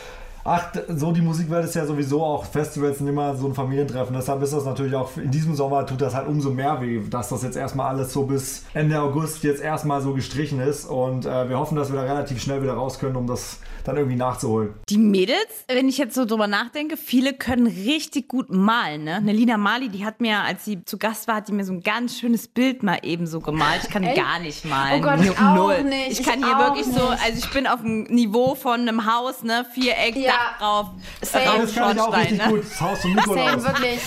[0.45, 4.13] Ach, so die Musikwelt ist ja sowieso auch Festivals sind immer so ein Familientreffen.
[4.15, 7.29] Deshalb ist das natürlich auch in diesem Sommer tut das halt umso mehr weh, dass
[7.29, 10.85] das jetzt erstmal alles so bis Ende August jetzt erstmal so gestrichen ist.
[10.85, 13.97] Und äh, wir hoffen, dass wir da relativ schnell wieder raus können, um das dann
[13.97, 14.75] irgendwie nachzuholen.
[14.89, 19.05] Die Mädels, wenn ich jetzt so drüber nachdenke, viele können richtig gut malen.
[19.05, 19.17] Ne?
[19.17, 21.73] Eine Lina Mali, die hat mir, als sie zu Gast war, hat die mir so
[21.73, 23.81] ein ganz schönes Bild mal eben so gemalt.
[23.85, 24.17] Ich kann Echt?
[24.17, 25.01] gar nicht malen.
[25.01, 26.13] Oh Gott, ich Nu- auch nicht.
[26.13, 27.25] Ich Ich kann hier auch wirklich so, nicht.
[27.25, 29.67] also ich bin auf dem Niveau von einem Haus, ne?
[29.75, 30.33] Viereck, Ja.
[30.33, 30.87] Dach drauf,
[31.21, 31.45] Same.
[31.63, 32.49] Das kann ich auch richtig ne?
[32.49, 32.63] gut.
[32.65, 33.65] Das Haus zum Same, Nikolaus.
[33.65, 34.01] wirklich.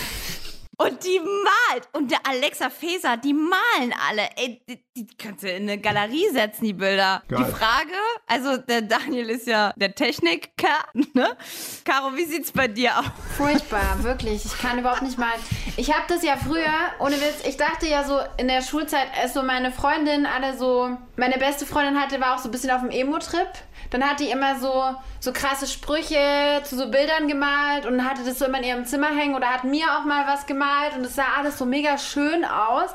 [0.77, 1.87] Und die malt.
[1.93, 4.29] Und der Alexa Feser, die malen alle.
[4.35, 7.23] Ey, die, die kannst du in eine Galerie setzen, die Bilder.
[7.27, 7.45] Geil.
[7.45, 7.93] Die Frage,
[8.27, 11.35] also der Daniel ist ja der Techniker, ne?
[11.83, 13.05] Caro, wie sieht's bei dir aus?
[13.37, 14.45] Furchtbar, wirklich.
[14.45, 15.33] Ich kann überhaupt nicht mal.
[15.77, 19.33] Ich habe das ja früher, ohne Witz, ich dachte ja so in der Schulzeit, als
[19.33, 22.81] so meine Freundin alle so, meine beste Freundin hatte, war auch so ein bisschen auf
[22.81, 23.47] dem Emo-Trip.
[23.89, 28.39] Dann hat die immer so, so krasse Sprüche zu so Bildern gemalt und hatte das
[28.39, 31.15] so immer in ihrem Zimmer hängen oder hat mir auch mal was gemalt und es
[31.15, 32.91] sah alles so mega schön aus.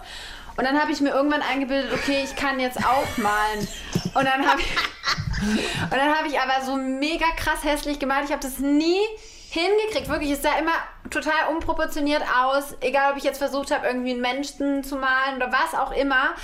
[0.57, 3.67] Und dann habe ich mir irgendwann eingebildet, okay, ich kann jetzt auch malen.
[4.15, 4.67] Und dann habe ich,
[5.83, 8.25] und dann habe ich aber so mega krass hässlich gemalt.
[8.27, 9.01] Ich habe das nie
[9.51, 10.09] hingekriegt.
[10.09, 10.73] Wirklich, es sah immer
[11.09, 12.77] total unproportioniert aus.
[12.81, 16.35] Egal, ob ich jetzt versucht habe, irgendwie einen Menschen zu malen oder was auch immer.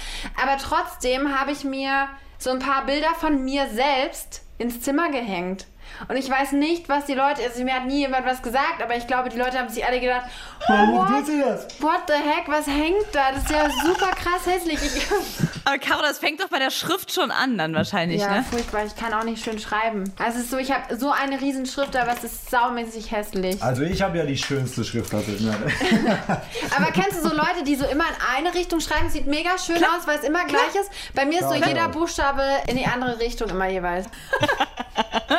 [0.41, 5.67] Aber trotzdem habe ich mir so ein paar Bilder von mir selbst ins Zimmer gehängt.
[6.09, 8.97] Und ich weiß nicht, was die Leute, also mir hat nie jemand was gesagt, aber
[8.97, 10.25] ich glaube, die Leute haben sich alle gedacht,
[10.69, 11.67] Warum what, tut sie das?
[11.81, 13.33] what the heck, was hängt da?
[13.33, 14.79] Das ist ja super krass hässlich.
[14.83, 15.07] Ich,
[15.65, 18.45] Aber Caro, das fängt doch bei der Schrift schon an dann wahrscheinlich, ja, ne?
[18.49, 18.85] furchtbar.
[18.87, 20.05] Ich kann auch nicht schön schreiben.
[20.19, 23.63] Also es ist so, ich habe so eine riesen Schrift, aber es ist saumäßig hässlich.
[23.63, 25.27] Also ich habe ja die schönste Schriftart.
[25.27, 25.55] Ne?
[26.77, 29.11] Aber kennst du so Leute, die so immer in eine Richtung schreiben?
[29.11, 30.91] Sieht mega schön aus, weil es immer gleich ist.
[31.15, 31.69] Bei mir ist so Klar.
[31.69, 34.07] jeder Buchstabe in die andere Richtung immer jeweils.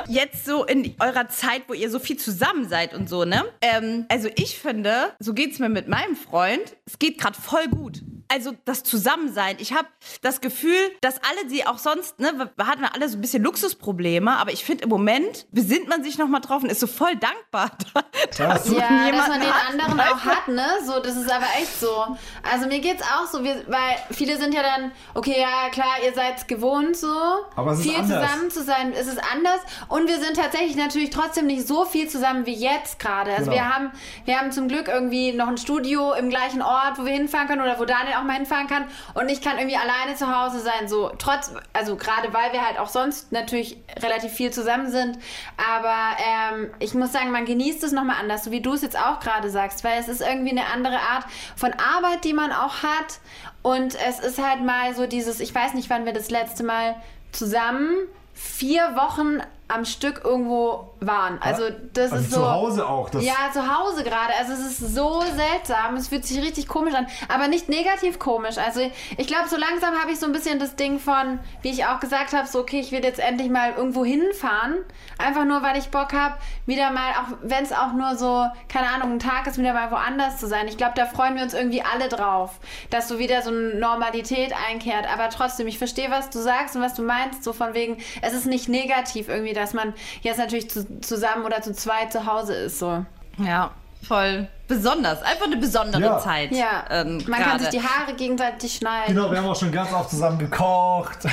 [0.08, 3.44] Jetzt so in eurer Zeit, wo ihr so viel zusammen seid und so, ne?
[3.62, 8.02] Ähm, also ich finde, so geht's mir mit meinem Freund, es geht gerade voll gut.
[8.30, 9.56] Also das Zusammensein.
[9.60, 9.88] Ich habe
[10.22, 13.42] das Gefühl, dass alle, die auch sonst, ne, wir hatten wir alle so ein bisschen
[13.44, 17.16] Luxusprobleme, aber ich finde im Moment besinnt man sich nochmal drauf und ist so voll
[17.16, 17.72] dankbar,
[18.38, 19.70] Ja, dass so- Ja, dass jemanden man den hat.
[19.72, 20.66] anderen auch hat, ne?
[20.86, 22.18] So, das ist aber echt so.
[22.44, 26.14] Also mir geht's auch so, wir, weil viele sind ja dann, okay, ja klar, ihr
[26.14, 27.08] seid's gewohnt so,
[27.56, 28.30] Aber es ist viel anders.
[28.30, 29.62] zusammen zu sein, es ist anders.
[29.88, 33.32] Und wir sind tatsächlich natürlich trotzdem nicht so viel zusammen wie jetzt gerade.
[33.32, 33.56] Also Genau.
[33.64, 33.92] wir haben,
[34.26, 37.62] wir haben zum Glück irgendwie noch ein Studio im gleichen Ort, wo wir hinfahren können
[37.62, 38.86] oder wo Daniel auch mal hinfahren kann.
[39.14, 42.80] Und ich kann irgendwie alleine zu Hause sein, so trotz, also gerade weil wir halt
[42.80, 45.20] auch sonst natürlich relativ viel zusammen sind.
[45.58, 48.98] Aber ähm, ich muss sagen, man genießt es nochmal anders, so wie du es jetzt
[48.98, 51.26] auch gerade sagst, weil es ist irgendwie eine andere Art
[51.56, 53.20] von Arbeit, die man auch hat.
[53.62, 56.96] Und es ist halt mal so dieses, ich weiß nicht, wann wir das letzte Mal
[57.32, 57.92] zusammen
[58.34, 61.40] vier Wochen am Stück irgendwo waren.
[61.42, 62.50] Also das Also ist zu so.
[62.52, 63.10] Hause auch.
[63.10, 64.34] Das, Ja, zu Hause gerade.
[64.40, 65.96] Also es ist so seltsam.
[65.96, 67.08] Es fühlt sich richtig komisch an.
[67.28, 68.58] Aber nicht negativ komisch.
[68.58, 68.80] Also
[69.18, 72.00] ich glaube, so langsam habe ich so ein bisschen das Ding von, wie ich auch
[72.00, 74.78] gesagt habe, so okay, ich will jetzt endlich mal irgendwo hinfahren.
[75.18, 78.88] Einfach nur, weil ich Bock habe, wieder mal, auch wenn es auch nur so, keine
[78.90, 80.68] Ahnung, ein Tag ist, wieder mal woanders zu sein.
[80.68, 84.54] Ich glaube, da freuen wir uns irgendwie alle drauf, dass so wieder so eine Normalität
[84.70, 85.06] einkehrt.
[85.12, 87.44] Aber trotzdem, ich verstehe, was du sagst und was du meinst.
[87.44, 91.62] So von wegen, es ist nicht negativ irgendwie, dass man jetzt natürlich zu, zusammen oder
[91.62, 92.80] zu zweit zu Hause ist.
[92.80, 93.06] So.
[93.38, 93.72] Ja,
[94.08, 95.22] voll besonders.
[95.22, 96.20] Einfach eine besondere Ja.
[96.20, 96.52] Zeit.
[96.52, 97.60] Ja, ähm, man kann gerade.
[97.60, 99.16] sich die Haare gegenseitig schneiden.
[99.16, 101.20] Genau, wir haben auch schon ganz oft zusammen gekocht.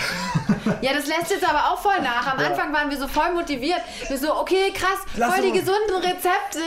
[0.80, 2.26] Ja, das lässt jetzt aber auch voll nach.
[2.32, 3.80] Am Anfang waren wir so voll motiviert.
[4.08, 6.58] Wir so, okay, krass, Lass voll die gesunden Rezepte.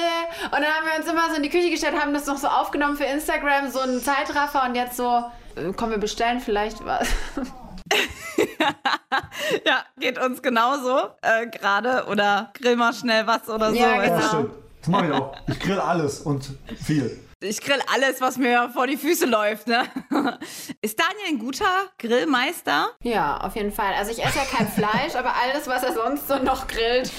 [0.46, 2.48] Und dann haben wir uns immer so in die Küche gestellt, haben das noch so
[2.48, 5.24] aufgenommen für Instagram, so einen Zeitraffer und jetzt so,
[5.56, 7.08] äh, komm, wir bestellen vielleicht was.
[9.66, 12.06] Ja, geht uns genauso äh, gerade.
[12.08, 13.78] Oder grill mal schnell was oder so.
[13.78, 14.16] Ja, genau.
[14.16, 14.22] du?
[14.22, 14.52] Das stimmt.
[14.82, 15.36] Das mache ich auch.
[15.48, 16.50] Ich grill alles und
[16.84, 17.20] viel.
[17.40, 19.68] Ich grill alles, was mir vor die Füße läuft.
[19.68, 19.84] Ne?
[20.82, 21.66] Ist Daniel ein guter
[22.00, 22.90] Grillmeister?
[23.04, 23.94] Ja, auf jeden Fall.
[23.98, 27.12] Also ich esse ja kein Fleisch, aber alles, was er sonst so noch grillt,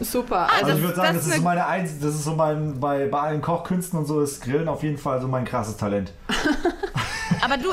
[0.00, 0.48] super.
[0.50, 3.06] Also Also ich würde sagen, das das ist meine Eins, das ist so mein, bei,
[3.06, 6.12] bei allen Kochkünsten und so ist Grillen auf jeden Fall so mein krasses Talent.
[7.42, 7.72] Aber du,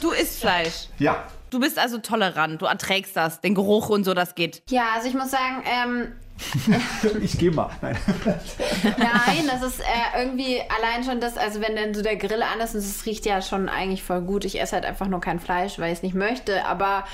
[0.00, 0.88] du isst Fleisch.
[0.98, 1.24] Ja.
[1.56, 2.60] Du bist also tolerant.
[2.60, 3.40] Du erträgst das.
[3.40, 4.62] Den Geruch und so, das geht.
[4.68, 6.12] ja, also ich muss sagen, ähm,
[7.22, 7.70] Ich gehe mal.
[7.80, 7.96] Nein.
[8.98, 12.60] Nein, das ist äh, irgendwie allein schon das, also wenn dann so der Grill an
[12.60, 14.44] ist und es riecht ja schon eigentlich voll gut.
[14.44, 16.66] Ich esse halt einfach nur kein Fleisch, weil ich es nicht möchte.
[16.66, 17.04] Aber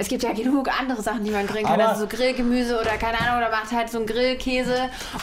[0.00, 1.74] es gibt ja genug andere Sachen, die man grillen kann.
[1.80, 4.74] Aber- Also so Grillgemüse oder keine Ahnung, oder macht halt so einen Grillkäse.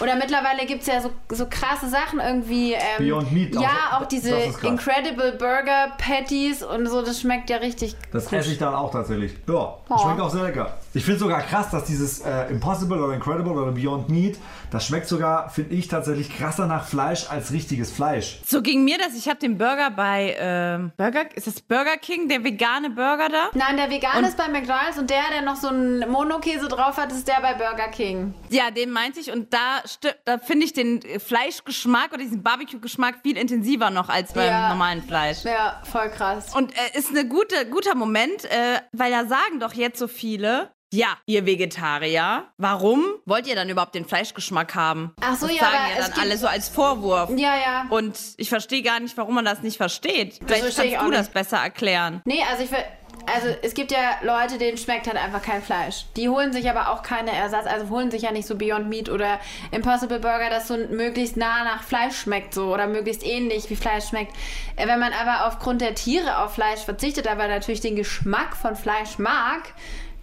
[0.02, 2.74] Oder mittlerweile gibt es ja so, so krasse Sachen irgendwie.
[2.74, 4.36] Ähm, Beyond Meat, Ja, auch- auch diese.
[4.64, 8.40] Incredible Burger Patties und so, das schmeckt ja richtig Das gut.
[8.40, 9.34] esse ich dann auch tatsächlich.
[9.48, 9.54] Ja,
[9.90, 9.98] Oh.
[9.98, 10.78] schmeckt auch sehr lecker.
[10.94, 14.38] Ich finde sogar krass, dass dieses äh, Impossible oder Incredible oder Beyond Meat,
[14.72, 18.40] das schmeckt sogar, finde ich, tatsächlich krasser nach Fleisch als richtiges Fleisch.
[18.46, 19.16] So ging mir das.
[19.18, 23.50] Ich habe den Burger bei ähm, Burger, ist das Burger King, der vegane Burger da?
[23.54, 24.67] Nein, der vegan ist bei McDonalds
[24.98, 28.34] und der, der noch so einen Monokäse drauf hat, ist der bei Burger King.
[28.50, 29.32] Ja, den meinte ich.
[29.32, 29.82] Und da,
[30.26, 34.70] da finde ich den Fleischgeschmack oder diesen Barbecue-Geschmack viel intensiver noch als beim Ja.
[34.70, 35.44] normalen Fleisch.
[35.44, 36.54] Ja, voll krass.
[36.56, 40.72] Und äh, ist ein gute, guter Moment, äh, weil da sagen doch jetzt so viele,
[40.94, 45.14] ja, ihr Vegetarier, warum wollt ihr dann überhaupt den Fleischgeschmack haben?
[45.22, 47.30] Ach so, das ja, sagen aber ja dann alle so als Vorwurf.
[47.32, 47.86] Ja, ja.
[47.90, 50.40] Und ich verstehe gar nicht, warum man das nicht versteht.
[50.46, 51.34] Vielleicht verstehe ich kannst auch du das nicht.
[51.34, 52.22] besser erklären.
[52.26, 52.84] Nee, also ich will.
[53.26, 56.06] Also es gibt ja Leute, denen schmeckt halt einfach kein Fleisch.
[56.16, 59.10] Die holen sich aber auch keine Ersatz, also holen sich ja nicht so Beyond Meat
[59.10, 59.40] oder
[59.72, 64.06] Impossible Burger, das so möglichst nah nach Fleisch schmeckt so oder möglichst ähnlich wie Fleisch
[64.08, 64.34] schmeckt.
[64.76, 68.76] Äh, Wenn man aber aufgrund der Tiere auf Fleisch verzichtet, aber natürlich den Geschmack von
[68.76, 69.74] Fleisch mag,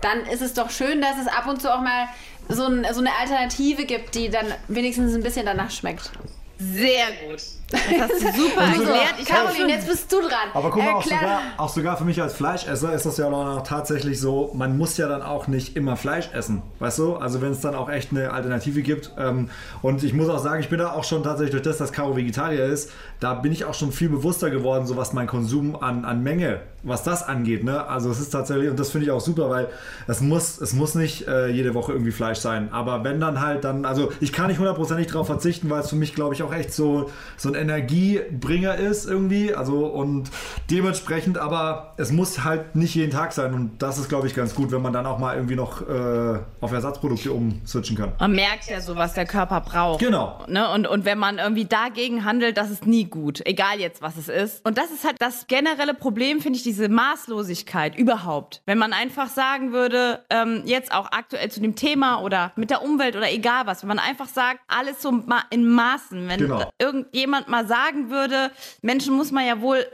[0.00, 2.08] dann ist es doch schön, dass es ab und zu auch mal
[2.48, 6.10] so, ein, so eine Alternative gibt, die dann wenigstens ein bisschen danach schmeckt.
[6.58, 7.42] Sehr gut.
[7.74, 9.14] Das hast du super erklärt.
[9.20, 10.48] Ich habe Caroline, jetzt bist du dran.
[10.52, 13.30] Aber guck mal, auch sogar, auch sogar für mich als Fleischesser ist das ja auch
[13.30, 17.16] noch tatsächlich so, man muss ja dann auch nicht immer Fleisch essen, weißt du?
[17.16, 19.12] Also wenn es dann auch echt eine Alternative gibt.
[19.18, 19.50] Ähm,
[19.82, 22.16] und ich muss auch sagen, ich bin da auch schon tatsächlich durch das, dass Caro
[22.16, 26.04] Vegetarier ist, da bin ich auch schon viel bewusster geworden, so was mein Konsum an,
[26.04, 27.64] an Menge, was das angeht.
[27.64, 27.86] Ne?
[27.86, 29.68] Also es ist tatsächlich, und das finde ich auch super, weil
[30.06, 32.72] es muss, es muss nicht äh, jede Woche irgendwie Fleisch sein.
[32.72, 35.96] Aber wenn dann halt dann, also ich kann nicht hundertprozentig drauf verzichten, weil es für
[35.96, 39.54] mich, glaube ich, auch echt so, so ein Energiebringer ist irgendwie.
[39.54, 40.30] Also und
[40.70, 43.54] dementsprechend, aber es muss halt nicht jeden Tag sein.
[43.54, 46.38] Und das ist, glaube ich, ganz gut, wenn man dann auch mal irgendwie noch äh,
[46.60, 48.12] auf Ersatzprodukte umswitchen kann.
[48.18, 50.00] Man merkt ja so, was der Körper braucht.
[50.00, 50.44] Genau.
[50.48, 50.70] Ne?
[50.70, 53.44] Und, und wenn man irgendwie dagegen handelt, das ist nie gut.
[53.46, 54.64] Egal jetzt, was es ist.
[54.66, 58.62] Und das ist halt das generelle Problem, finde ich, diese Maßlosigkeit überhaupt.
[58.66, 62.82] Wenn man einfach sagen würde, ähm, jetzt auch aktuell zu dem Thema oder mit der
[62.82, 65.12] Umwelt oder egal was, wenn man einfach sagt, alles so
[65.50, 66.28] in Maßen.
[66.28, 66.70] Wenn Genau.
[66.78, 68.50] irgendjemand mal sagen würde,
[68.82, 69.86] Menschen muss man ja wohl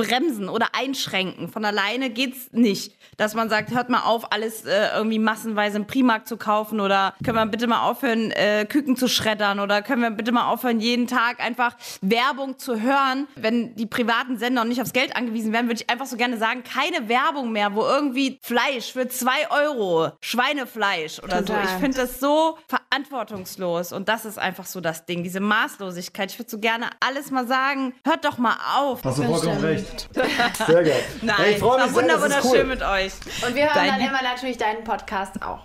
[0.00, 1.48] bremsen oder einschränken.
[1.48, 2.96] Von alleine geht's nicht.
[3.16, 7.14] Dass man sagt, hört mal auf, alles äh, irgendwie massenweise im Primarkt zu kaufen oder
[7.24, 10.80] können wir bitte mal aufhören, äh, Küken zu schreddern oder können wir bitte mal aufhören,
[10.80, 13.26] jeden Tag einfach Werbung zu hören.
[13.36, 16.62] Wenn die privaten Sender nicht aufs Geld angewiesen wären, würde ich einfach so gerne sagen,
[16.62, 21.66] keine Werbung mehr, wo irgendwie Fleisch für zwei Euro, Schweinefleisch oder Total.
[21.66, 21.74] so.
[21.74, 26.30] Ich finde das so verantwortungslos und das ist einfach so das Ding, diese Maßlosigkeit.
[26.32, 29.04] Ich würde so gerne alles mal sagen, hört doch mal auf.
[29.04, 29.89] Hast du vollkommen stimmt.
[29.92, 30.08] Recht.
[30.66, 31.04] Sehr geil.
[31.22, 32.74] Nein, Hey, ich es freue war mich sehr, wunder, das ist wunderschön cool.
[32.74, 33.12] mit euch.
[33.46, 35.60] Und wir hören Dein dann immer natürlich deinen Podcast auch.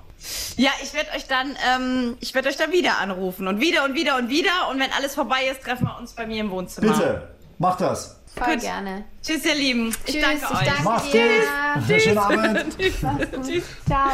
[0.57, 3.93] Ja, ich werde euch dann, ähm, ich werde euch dann wieder anrufen und wieder und
[3.93, 6.93] wieder und wieder und wenn alles vorbei ist, treffen wir uns bei mir im Wohnzimmer.
[6.93, 7.27] Bitte,
[7.59, 8.19] mach das.
[8.35, 8.61] Voll Gut.
[8.61, 9.05] gerne.
[9.23, 9.95] Tschüss, ihr Lieben.
[10.05, 10.65] Ich Tschüss, danke ich euch.
[10.65, 11.21] danke Mach's dir.
[11.87, 12.01] gut.
[12.01, 12.77] Schönen Abend.
[13.01, 13.63] Mach's gut.
[13.87, 14.11] Ciao.